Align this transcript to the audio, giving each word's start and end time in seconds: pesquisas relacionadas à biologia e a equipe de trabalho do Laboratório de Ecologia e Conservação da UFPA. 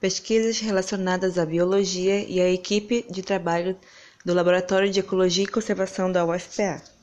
pesquisas 0.00 0.60
relacionadas 0.60 1.38
à 1.38 1.46
biologia 1.46 2.24
e 2.28 2.40
a 2.40 2.50
equipe 2.50 3.04
de 3.10 3.22
trabalho 3.22 3.76
do 4.24 4.34
Laboratório 4.34 4.90
de 4.90 5.00
Ecologia 5.00 5.44
e 5.44 5.48
Conservação 5.48 6.10
da 6.10 6.24
UFPA. 6.24 6.95